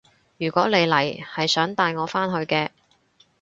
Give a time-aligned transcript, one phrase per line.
[0.39, 2.69] 如果你嚟係想帶我返去嘅